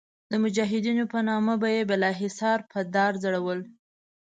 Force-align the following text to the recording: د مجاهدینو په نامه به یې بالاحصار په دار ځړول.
د 0.31 0.33
مجاهدینو 0.43 1.03
په 1.13 1.19
نامه 1.29 1.53
به 1.61 1.69
یې 1.75 1.83
بالاحصار 1.89 2.59
په 2.71 2.79
دار 2.95 3.11
ځړول. 3.23 3.59